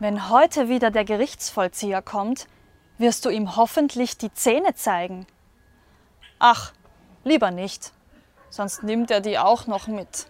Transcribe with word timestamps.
Wenn 0.00 0.28
heute 0.28 0.68
wieder 0.68 0.90
der 0.90 1.04
Gerichtsvollzieher 1.04 2.02
kommt, 2.02 2.46
wirst 2.98 3.24
du 3.24 3.30
ihm 3.30 3.56
hoffentlich 3.56 4.18
die 4.18 4.32
Zähne 4.32 4.74
zeigen. 4.74 5.26
Ach, 6.38 6.72
lieber 7.22 7.50
nicht, 7.50 7.92
sonst 8.50 8.82
nimmt 8.82 9.10
er 9.10 9.20
die 9.20 9.38
auch 9.38 9.66
noch 9.66 9.86
mit. 9.86 10.26